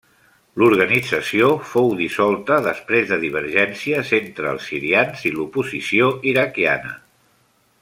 [0.61, 6.97] L'organització fou dissolta després de divergències entre els sirians i l'oposició iraquiana.